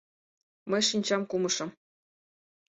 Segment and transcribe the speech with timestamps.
[0.69, 1.69] Мый шинчам кумышым.